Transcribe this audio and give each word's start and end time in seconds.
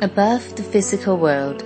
Above 0.00 0.54
the 0.54 0.62
physical 0.62 1.16
world. 1.16 1.64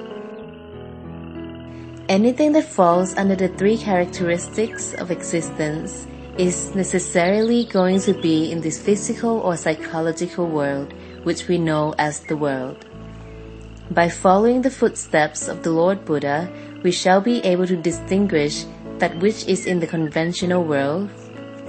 Anything 2.09 2.53
that 2.53 2.65
falls 2.65 3.15
under 3.19 3.37
the 3.37 3.49
three 3.49 3.77
characteristics 3.77 4.95
of 4.95 5.11
existence 5.11 6.07
is 6.39 6.75
necessarily 6.75 7.67
going 7.67 8.01
to 8.01 8.15
be 8.15 8.51
in 8.51 8.63
this 8.63 8.81
physical 8.81 9.41
or 9.41 9.55
psychological 9.55 10.47
world, 10.47 10.95
which 11.25 11.47
we 11.47 11.59
know 11.59 11.95
as 11.99 12.21
the 12.21 12.37
world. 12.37 12.87
By 13.91 14.09
following 14.09 14.63
the 14.63 14.71
footsteps 14.71 15.47
of 15.47 15.63
the 15.63 15.71
Lord 15.71 16.07
Buddha, 16.07 16.49
we 16.83 16.91
shall 16.91 17.21
be 17.21 17.45
able 17.45 17.67
to 17.67 17.77
distinguish 17.77 18.65
that 18.97 19.15
which 19.19 19.47
is 19.47 19.67
in 19.67 19.79
the 19.79 19.87
conventional 19.87 20.65
world 20.65 21.11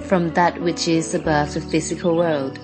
from 0.08 0.32
that 0.32 0.58
which 0.62 0.88
is 0.88 1.12
above 1.14 1.52
the 1.52 1.60
physical 1.60 2.16
world. 2.16 2.58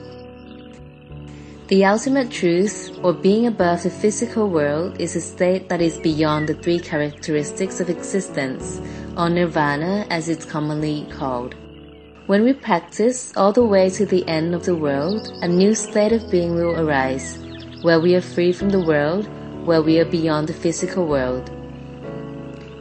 The 1.71 1.85
ultimate 1.85 2.33
truth, 2.33 2.99
or 3.01 3.13
being 3.13 3.47
above 3.47 3.85
the 3.85 3.91
physical 3.91 4.51
world, 4.51 5.01
is 5.01 5.15
a 5.15 5.21
state 5.21 5.69
that 5.69 5.81
is 5.81 5.99
beyond 5.99 6.49
the 6.49 6.55
three 6.55 6.81
characteristics 6.81 7.79
of 7.79 7.89
existence, 7.89 8.81
or 9.17 9.31
nirvana 9.31 10.05
as 10.11 10.29
it's 10.29 10.45
commonly 10.45 11.07
called. 11.13 11.55
When 12.27 12.43
we 12.43 12.55
practice 12.55 13.33
all 13.37 13.53
the 13.53 13.65
way 13.65 13.89
to 13.91 14.05
the 14.05 14.27
end 14.27 14.53
of 14.53 14.65
the 14.65 14.75
world, 14.75 15.29
a 15.43 15.47
new 15.47 15.77
state 15.77 16.11
of 16.11 16.29
being 16.29 16.57
will 16.57 16.75
arise, 16.75 17.39
where 17.83 18.01
we 18.01 18.17
are 18.17 18.21
free 18.21 18.51
from 18.51 18.71
the 18.71 18.85
world, 18.85 19.29
where 19.65 19.81
we 19.81 20.01
are 20.01 20.11
beyond 20.11 20.49
the 20.49 20.53
physical 20.53 21.07
world. 21.07 21.53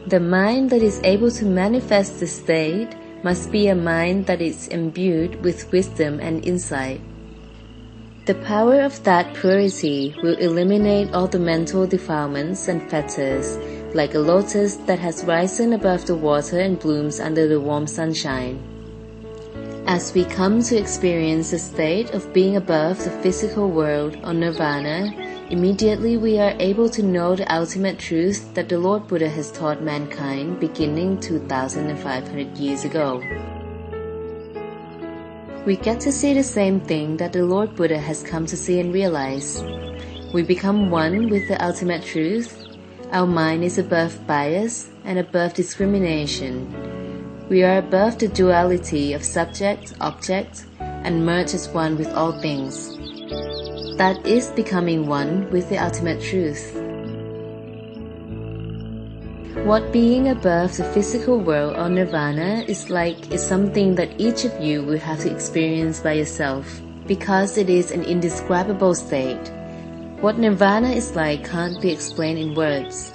The 0.08 0.18
mind 0.18 0.70
that 0.70 0.82
is 0.82 1.00
able 1.04 1.30
to 1.30 1.44
manifest 1.44 2.18
this 2.18 2.34
state 2.34 2.96
must 3.22 3.52
be 3.52 3.68
a 3.68 3.74
mind 3.76 4.26
that 4.26 4.42
is 4.42 4.66
imbued 4.66 5.44
with 5.44 5.70
wisdom 5.70 6.18
and 6.18 6.44
insight. 6.44 7.00
The 8.30 8.46
power 8.46 8.82
of 8.82 9.02
that 9.02 9.34
purity 9.34 10.14
will 10.22 10.36
eliminate 10.36 11.12
all 11.12 11.26
the 11.26 11.40
mental 11.40 11.84
defilements 11.84 12.68
and 12.68 12.88
fetters, 12.88 13.58
like 13.92 14.14
a 14.14 14.20
lotus 14.20 14.76
that 14.86 15.00
has 15.00 15.24
risen 15.24 15.72
above 15.72 16.06
the 16.06 16.14
water 16.14 16.60
and 16.60 16.78
blooms 16.78 17.18
under 17.18 17.48
the 17.48 17.58
warm 17.58 17.88
sunshine. 17.88 18.62
As 19.88 20.14
we 20.14 20.24
come 20.24 20.62
to 20.62 20.78
experience 20.78 21.50
the 21.50 21.58
state 21.58 22.14
of 22.14 22.32
being 22.32 22.54
above 22.54 23.02
the 23.02 23.10
physical 23.10 23.68
world 23.68 24.16
or 24.22 24.32
nirvana, 24.32 25.10
immediately 25.50 26.16
we 26.16 26.38
are 26.38 26.54
able 26.60 26.88
to 26.90 27.02
know 27.02 27.34
the 27.34 27.52
ultimate 27.52 27.98
truth 27.98 28.54
that 28.54 28.68
the 28.68 28.78
Lord 28.78 29.08
Buddha 29.08 29.28
has 29.28 29.50
taught 29.50 29.82
mankind 29.82 30.60
beginning 30.60 31.18
2500 31.18 32.56
years 32.56 32.84
ago 32.84 33.20
we 35.66 35.76
get 35.76 36.00
to 36.00 36.10
see 36.10 36.32
the 36.32 36.42
same 36.42 36.80
thing 36.80 37.18
that 37.18 37.32
the 37.32 37.44
Lord 37.44 37.76
Buddha 37.76 37.98
has 37.98 38.22
come 38.22 38.46
to 38.46 38.56
see 38.56 38.80
and 38.80 38.94
realize. 38.94 39.62
We 40.32 40.42
become 40.42 40.90
one 40.90 41.28
with 41.28 41.48
the 41.48 41.62
ultimate 41.62 42.02
truth. 42.02 42.56
Our 43.12 43.26
mind 43.26 43.64
is 43.64 43.76
above 43.76 44.26
bias 44.26 44.88
and 45.04 45.18
above 45.18 45.52
discrimination. 45.54 47.46
We 47.50 47.62
are 47.62 47.78
above 47.78 48.18
the 48.18 48.28
duality 48.28 49.12
of 49.12 49.22
subject, 49.22 49.92
object, 50.00 50.64
and 50.78 51.26
merge 51.26 51.52
as 51.52 51.68
one 51.68 51.98
with 51.98 52.08
all 52.14 52.32
things. 52.40 52.96
That 53.98 54.24
is 54.24 54.50
becoming 54.52 55.06
one 55.06 55.50
with 55.50 55.68
the 55.68 55.76
ultimate 55.76 56.22
truth. 56.22 56.79
What 59.64 59.92
being 59.92 60.28
above 60.28 60.76
the 60.78 60.84
physical 60.84 61.38
world 61.38 61.76
or 61.76 61.88
nirvana 61.88 62.64
is 62.66 62.88
like 62.88 63.30
is 63.30 63.46
something 63.46 63.94
that 63.94 64.18
each 64.18 64.44
of 64.44 64.58
you 64.60 64.82
will 64.82 64.98
have 64.98 65.20
to 65.20 65.30
experience 65.30 66.00
by 66.00 66.14
yourself, 66.14 66.80
because 67.06 67.58
it 67.58 67.68
is 67.68 67.90
an 67.92 68.02
indescribable 68.02 68.94
state. 68.94 69.52
What 70.22 70.38
nirvana 70.38 70.90
is 70.90 71.14
like 71.14 71.48
can't 71.48 71.80
be 71.80 71.92
explained 71.92 72.38
in 72.38 72.54
words. 72.54 73.12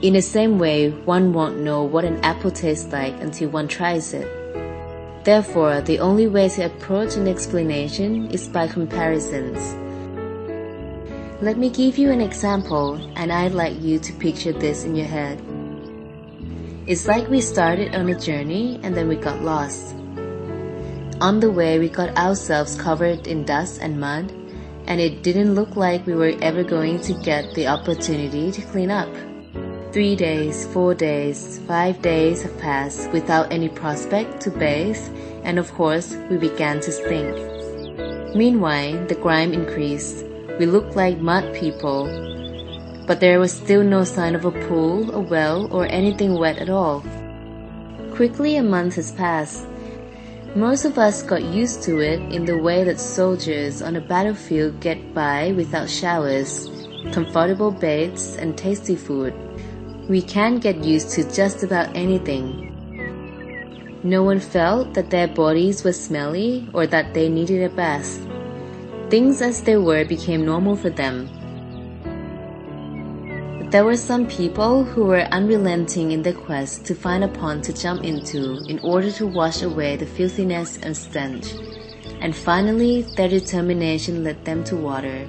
In 0.00 0.14
the 0.14 0.22
same 0.22 0.58
way, 0.58 0.90
one 0.90 1.32
won't 1.32 1.60
know 1.60 1.84
what 1.84 2.04
an 2.04 2.18
apple 2.24 2.50
tastes 2.50 2.90
like 2.90 3.14
until 3.20 3.50
one 3.50 3.68
tries 3.68 4.14
it. 4.14 4.26
Therefore, 5.22 5.82
the 5.82 6.00
only 6.00 6.26
way 6.28 6.48
to 6.48 6.64
approach 6.64 7.14
an 7.16 7.28
explanation 7.28 8.30
is 8.30 8.48
by 8.48 8.68
comparisons. 8.68 9.60
Let 11.42 11.58
me 11.58 11.68
give 11.68 11.98
you 11.98 12.10
an 12.10 12.22
example, 12.22 12.94
and 13.16 13.30
I'd 13.30 13.52
like 13.52 13.80
you 13.80 13.98
to 13.98 14.12
picture 14.14 14.52
this 14.52 14.84
in 14.84 14.96
your 14.96 15.06
head. 15.06 15.40
It's 16.86 17.08
like 17.08 17.30
we 17.30 17.40
started 17.40 17.94
on 17.94 18.10
a 18.10 18.20
journey 18.20 18.78
and 18.82 18.94
then 18.94 19.08
we 19.08 19.16
got 19.16 19.40
lost. 19.40 19.94
On 21.18 21.40
the 21.40 21.50
way, 21.50 21.78
we 21.78 21.88
got 21.88 22.14
ourselves 22.18 22.76
covered 22.76 23.26
in 23.26 23.46
dust 23.46 23.80
and 23.80 23.98
mud, 23.98 24.30
and 24.86 25.00
it 25.00 25.22
didn't 25.22 25.54
look 25.54 25.76
like 25.76 26.06
we 26.06 26.14
were 26.14 26.34
ever 26.42 26.62
going 26.62 27.00
to 27.08 27.14
get 27.22 27.54
the 27.54 27.68
opportunity 27.68 28.52
to 28.52 28.60
clean 28.68 28.90
up. 28.90 29.08
Three 29.92 30.14
days, 30.14 30.66
four 30.74 30.94
days, 30.94 31.58
five 31.66 32.02
days 32.02 32.42
have 32.42 32.58
passed 32.58 33.10
without 33.12 33.50
any 33.50 33.70
prospect 33.70 34.42
to 34.42 34.50
bathe, 34.50 35.00
and 35.42 35.58
of 35.58 35.72
course, 35.72 36.14
we 36.28 36.36
began 36.36 36.80
to 36.80 36.92
stink. 36.92 37.32
Meanwhile, 38.36 39.06
the 39.06 39.14
grime 39.14 39.54
increased. 39.54 40.26
We 40.58 40.66
looked 40.66 40.96
like 40.96 41.16
mud 41.16 41.54
people, 41.54 42.10
but 43.06 43.20
there 43.20 43.38
was 43.38 43.52
still 43.52 43.82
no 43.82 44.04
sign 44.04 44.34
of 44.34 44.44
a 44.44 44.50
pool, 44.66 45.14
a 45.14 45.20
well, 45.20 45.68
or 45.72 45.86
anything 45.86 46.38
wet 46.38 46.58
at 46.58 46.70
all. 46.70 47.04
Quickly 48.12 48.56
a 48.56 48.62
month 48.62 48.94
has 48.94 49.12
passed. 49.12 49.66
Most 50.54 50.84
of 50.84 50.98
us 50.98 51.22
got 51.22 51.42
used 51.42 51.82
to 51.82 51.98
it 51.98 52.20
in 52.32 52.44
the 52.44 52.56
way 52.56 52.84
that 52.84 53.00
soldiers 53.00 53.82
on 53.82 53.96
a 53.96 54.00
battlefield 54.00 54.80
get 54.80 55.12
by 55.12 55.52
without 55.52 55.90
showers, 55.90 56.70
comfortable 57.12 57.72
beds, 57.72 58.36
and 58.36 58.56
tasty 58.56 58.94
food. 58.94 59.34
We 60.08 60.22
can 60.22 60.58
get 60.58 60.84
used 60.84 61.10
to 61.10 61.30
just 61.32 61.62
about 61.62 61.94
anything. 61.96 62.70
No 64.04 64.22
one 64.22 64.38
felt 64.38 64.94
that 64.94 65.10
their 65.10 65.26
bodies 65.26 65.82
were 65.82 65.92
smelly 65.92 66.68
or 66.72 66.86
that 66.86 67.14
they 67.14 67.28
needed 67.28 67.64
a 67.64 67.74
bath. 67.74 68.20
Things 69.10 69.42
as 69.42 69.62
they 69.62 69.76
were 69.76 70.04
became 70.04 70.44
normal 70.44 70.76
for 70.76 70.90
them. 70.90 71.28
There 73.74 73.84
were 73.84 73.96
some 73.96 74.28
people 74.28 74.84
who 74.84 75.02
were 75.02 75.26
unrelenting 75.32 76.12
in 76.12 76.22
their 76.22 76.32
quest 76.32 76.84
to 76.86 76.94
find 76.94 77.24
a 77.24 77.28
pond 77.40 77.64
to 77.64 77.72
jump 77.72 78.04
into 78.04 78.64
in 78.68 78.78
order 78.84 79.10
to 79.10 79.26
wash 79.26 79.62
away 79.62 79.96
the 79.96 80.06
filthiness 80.06 80.78
and 80.80 80.96
stench. 80.96 81.54
And 82.20 82.36
finally, 82.36 83.02
their 83.16 83.26
determination 83.26 84.22
led 84.22 84.44
them 84.44 84.62
to 84.70 84.76
water. 84.76 85.26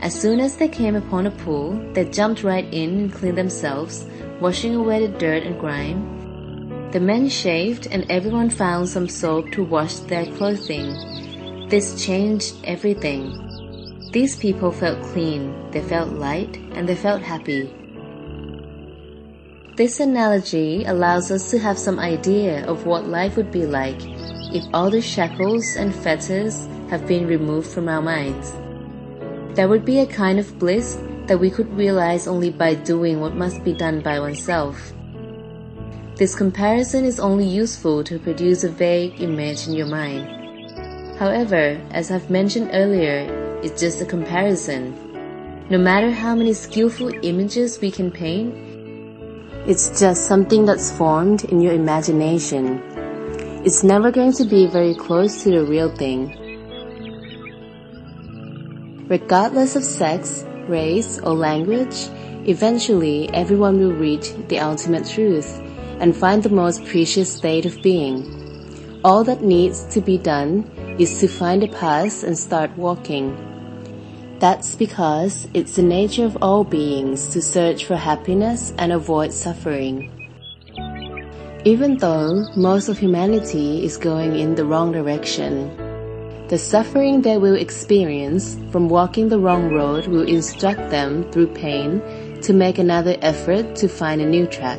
As 0.00 0.12
soon 0.20 0.40
as 0.40 0.56
they 0.56 0.66
came 0.66 0.96
upon 0.96 1.26
a 1.26 1.30
pool, 1.30 1.78
they 1.92 2.06
jumped 2.06 2.42
right 2.42 2.66
in 2.74 2.98
and 2.98 3.12
cleaned 3.12 3.38
themselves, 3.38 4.04
washing 4.40 4.74
away 4.74 5.06
the 5.06 5.16
dirt 5.16 5.44
and 5.44 5.56
grime. 5.60 6.90
The 6.90 6.98
men 6.98 7.28
shaved 7.28 7.86
and 7.92 8.10
everyone 8.10 8.50
found 8.50 8.88
some 8.88 9.08
soap 9.08 9.52
to 9.52 9.62
wash 9.62 10.00
their 10.10 10.26
clothing. 10.34 11.68
This 11.68 12.04
changed 12.04 12.56
everything. 12.64 13.55
These 14.12 14.36
people 14.36 14.70
felt 14.70 15.02
clean, 15.02 15.70
they 15.72 15.82
felt 15.82 16.10
light, 16.10 16.56
and 16.72 16.88
they 16.88 16.94
felt 16.94 17.22
happy. 17.22 17.74
This 19.76 20.00
analogy 20.00 20.84
allows 20.84 21.30
us 21.30 21.50
to 21.50 21.58
have 21.58 21.78
some 21.78 21.98
idea 21.98 22.64
of 22.66 22.86
what 22.86 23.08
life 23.08 23.36
would 23.36 23.50
be 23.50 23.66
like 23.66 24.00
if 24.54 24.64
all 24.72 24.90
the 24.90 25.02
shackles 25.02 25.76
and 25.76 25.94
fetters 25.94 26.66
have 26.88 27.06
been 27.06 27.26
removed 27.26 27.68
from 27.68 27.88
our 27.88 28.00
minds. 28.00 28.52
There 29.54 29.68
would 29.68 29.84
be 29.84 29.98
a 29.98 30.06
kind 30.06 30.38
of 30.38 30.58
bliss 30.58 30.98
that 31.26 31.40
we 31.40 31.50
could 31.50 31.70
realize 31.76 32.26
only 32.26 32.50
by 32.50 32.74
doing 32.74 33.20
what 33.20 33.34
must 33.34 33.64
be 33.64 33.74
done 33.74 34.00
by 34.00 34.20
oneself. 34.20 34.92
This 36.14 36.34
comparison 36.34 37.04
is 37.04 37.20
only 37.20 37.46
useful 37.46 38.02
to 38.04 38.18
produce 38.18 38.64
a 38.64 38.70
vague 38.70 39.20
image 39.20 39.66
in 39.66 39.74
your 39.74 39.88
mind. 39.88 41.18
However, 41.18 41.78
as 41.90 42.10
I've 42.10 42.30
mentioned 42.30 42.70
earlier, 42.72 43.45
it's 43.66 43.80
just 43.80 44.00
a 44.00 44.06
comparison. 44.06 44.94
No 45.70 45.78
matter 45.78 46.12
how 46.12 46.36
many 46.36 46.52
skillful 46.52 47.10
images 47.24 47.80
we 47.80 47.90
can 47.90 48.12
paint, 48.12 48.54
it's 49.66 49.98
just 49.98 50.26
something 50.26 50.64
that's 50.64 50.92
formed 50.96 51.42
in 51.46 51.60
your 51.60 51.72
imagination. 51.72 52.80
It's 53.64 53.82
never 53.82 54.12
going 54.12 54.32
to 54.34 54.44
be 54.44 54.68
very 54.68 54.94
close 54.94 55.42
to 55.42 55.50
the 55.50 55.64
real 55.64 55.90
thing. 55.96 56.30
Regardless 59.08 59.74
of 59.74 59.82
sex, 59.82 60.44
race, 60.68 61.18
or 61.18 61.34
language, 61.34 62.08
eventually 62.46 63.28
everyone 63.34 63.80
will 63.80 63.94
reach 63.94 64.32
the 64.46 64.60
ultimate 64.60 65.08
truth 65.08 65.60
and 65.98 66.16
find 66.16 66.44
the 66.44 66.56
most 66.62 66.84
precious 66.84 67.32
state 67.32 67.66
of 67.66 67.82
being. 67.82 68.22
All 69.02 69.24
that 69.24 69.42
needs 69.42 69.84
to 69.86 70.00
be 70.00 70.18
done 70.18 70.70
is 71.00 71.18
to 71.18 71.26
find 71.26 71.64
a 71.64 71.68
path 71.68 72.22
and 72.22 72.38
start 72.38 72.70
walking. 72.76 73.45
That's 74.38 74.74
because 74.74 75.48
it's 75.54 75.76
the 75.76 75.82
nature 75.82 76.24
of 76.24 76.36
all 76.42 76.64
beings 76.64 77.28
to 77.28 77.40
search 77.40 77.86
for 77.86 77.96
happiness 77.96 78.72
and 78.78 78.92
avoid 78.92 79.32
suffering. 79.32 80.12
Even 81.64 81.96
though 81.96 82.46
most 82.54 82.88
of 82.88 82.98
humanity 82.98 83.84
is 83.84 83.96
going 83.96 84.36
in 84.36 84.54
the 84.54 84.64
wrong 84.64 84.92
direction, 84.92 85.70
The 86.48 86.58
suffering 86.58 87.22
they 87.22 87.38
will 87.38 87.56
experience 87.56 88.56
from 88.70 88.88
walking 88.88 89.28
the 89.28 89.38
wrong 89.38 89.68
road 89.68 90.06
will 90.06 90.22
instruct 90.22 90.90
them 90.90 91.28
through 91.32 91.48
pain 91.48 92.00
to 92.42 92.52
make 92.52 92.78
another 92.78 93.16
effort 93.20 93.74
to 93.82 93.88
find 93.88 94.20
a 94.20 94.30
new 94.30 94.46
track. 94.46 94.78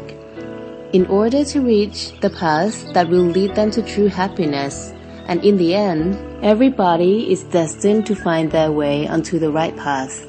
In 0.94 1.06
order 1.08 1.44
to 1.44 1.60
reach 1.60 2.18
the 2.22 2.30
path 2.30 2.94
that 2.94 3.10
will 3.10 3.28
lead 3.36 3.54
them 3.56 3.70
to 3.72 3.82
true 3.82 4.08
happiness, 4.08 4.94
and 5.28 5.44
in 5.44 5.58
the 5.58 5.76
end, 5.76 6.18
everybody 6.44 7.32
is 7.32 7.44
destined 7.44 8.06
to 8.08 8.16
find 8.16 8.52
their 8.52 8.72
way 8.72 9.08
onto 9.08 9.38
the 9.40 9.52
right 9.52 9.76
path. 9.76 10.26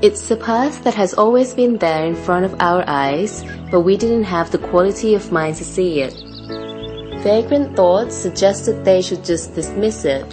It's 0.00 0.28
the 0.28 0.36
path 0.36 0.82
that 0.84 0.94
has 0.94 1.12
always 1.12 1.52
been 1.52 1.76
there 1.76 2.06
in 2.06 2.14
front 2.14 2.46
of 2.46 2.54
our 2.60 2.82
eyes, 2.86 3.44
but 3.70 3.80
we 3.82 3.96
didn't 3.96 4.24
have 4.24 4.50
the 4.50 4.58
quality 4.58 5.14
of 5.14 5.30
mind 5.30 5.56
to 5.56 5.64
see 5.64 6.00
it. 6.00 6.14
Vagrant 7.22 7.76
thoughts 7.76 8.16
suggested 8.16 8.84
they 8.84 9.02
should 9.02 9.24
just 9.24 9.54
dismiss 9.54 10.06
it. 10.06 10.24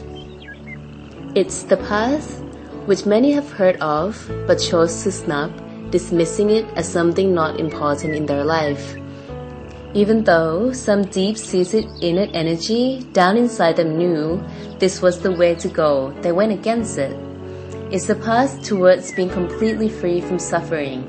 It's 1.35 1.63
the 1.63 1.77
path 1.77 2.41
which 2.85 3.05
many 3.05 3.33
have 3.33 3.51
heard 3.51 3.75
of 3.81 4.15
but 4.47 4.55
chose 4.55 5.03
to 5.03 5.11
snub, 5.11 5.51
dismissing 5.91 6.49
it 6.49 6.65
as 6.77 6.87
something 6.87 7.33
not 7.33 7.59
important 7.59 8.15
in 8.15 8.25
their 8.25 8.45
life. 8.45 8.95
Even 9.93 10.23
though 10.23 10.71
some 10.73 11.03
deep-seated 11.03 11.87
inner 12.01 12.27
energy 12.33 13.03
down 13.13 13.37
inside 13.37 13.77
them 13.77 13.97
knew 13.97 14.43
this 14.79 15.01
was 15.01 15.21
the 15.21 15.31
way 15.31 15.55
to 15.55 15.69
go, 15.69 16.11
they 16.21 16.31
went 16.31 16.51
against 16.51 16.97
it. 16.97 17.17
It's 17.89 18.05
the 18.05 18.15
path 18.15 18.63
towards 18.63 19.13
being 19.13 19.29
completely 19.29 19.87
free 19.87 20.19
from 20.19 20.39
suffering. 20.39 21.07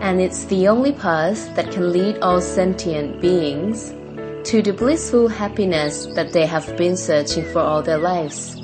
And 0.00 0.20
it's 0.20 0.44
the 0.44 0.68
only 0.68 0.92
path 0.92 1.54
that 1.56 1.72
can 1.72 1.92
lead 1.92 2.18
all 2.18 2.40
sentient 2.40 3.20
beings 3.20 3.94
to 4.44 4.62
the 4.62 4.72
blissful 4.72 5.28
happiness 5.28 6.06
that 6.14 6.32
they 6.32 6.46
have 6.46 6.76
been 6.76 6.96
searching 6.96 7.44
for 7.52 7.60
all 7.60 7.82
their 7.82 7.98
lives. 7.98 8.56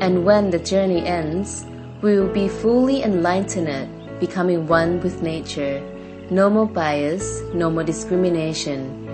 And 0.00 0.24
when 0.24 0.50
the 0.50 0.58
journey 0.58 1.06
ends, 1.06 1.64
we 2.02 2.18
will 2.18 2.32
be 2.32 2.48
fully 2.48 3.02
enlightened, 3.02 4.20
becoming 4.20 4.66
one 4.66 5.00
with 5.00 5.22
nature, 5.22 5.82
no 6.30 6.50
more 6.50 6.66
bias, 6.66 7.40
no 7.54 7.70
more 7.70 7.84
discrimination, 7.84 9.06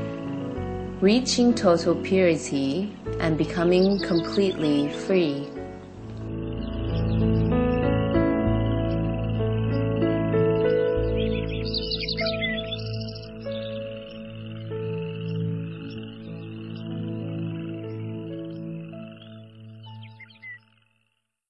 reaching 1.01 1.55
total 1.55 1.95
purity 1.95 2.93
and 3.21 3.39
becoming 3.39 4.01
completely 4.01 4.89
free. 5.07 5.49